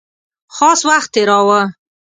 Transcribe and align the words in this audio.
خاص 0.55 0.79
وخت 0.89 1.09
تېراوه. 1.13 1.61